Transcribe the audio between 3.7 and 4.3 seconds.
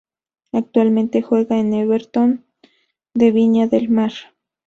Mar.